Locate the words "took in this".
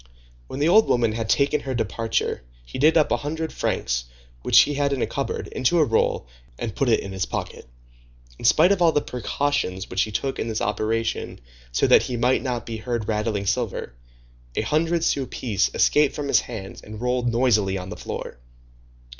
10.11-10.59